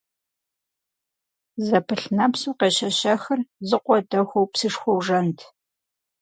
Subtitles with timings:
[1.65, 5.39] Зэпылъ нэпсу къещэщэхыр зы къуэ дэхуэу псышхуэу жэнт.